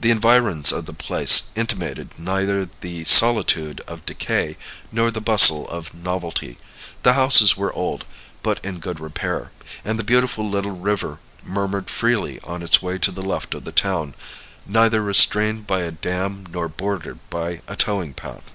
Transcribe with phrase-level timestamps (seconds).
[0.00, 4.58] The environs of the place intimated neither the solitude of decay
[4.92, 6.58] nor the bustle of novelty;
[7.04, 8.04] the houses were old,
[8.42, 9.50] but in good repair;
[9.86, 13.72] and the beautiful little river murmured freely on its way to the left of the
[13.72, 14.14] town,
[14.66, 18.52] neither restrained by a dam nor bordered by a towing path.